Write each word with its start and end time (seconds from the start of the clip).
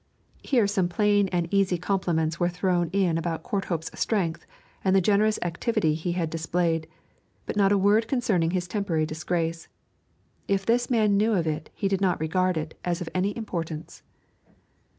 Here 0.41 0.65
some 0.65 0.87
plain 0.89 1.27
and 1.27 1.47
easy 1.53 1.77
compliments 1.77 2.39
were 2.39 2.49
thrown 2.49 2.89
in 2.89 3.19
about 3.19 3.43
Courthope's 3.43 3.91
strength 3.99 4.47
and 4.83 4.95
the 4.95 4.99
generous 4.99 5.37
activity 5.43 5.93
he 5.93 6.13
had 6.13 6.31
displayed, 6.31 6.87
but 7.45 7.55
not 7.55 7.71
a 7.71 7.77
word 7.77 8.07
concerning 8.07 8.49
his 8.49 8.67
temporary 8.67 9.05
disgrace; 9.05 9.67
if 10.47 10.65
this 10.65 10.89
man 10.89 11.17
knew 11.17 11.33
of 11.33 11.45
it 11.45 11.69
he 11.75 11.87
did 11.87 12.01
not 12.01 12.19
regard 12.19 12.57
it 12.57 12.75
as 12.83 12.99
of 12.99 13.09
any 13.13 13.37
importance. 13.37 14.01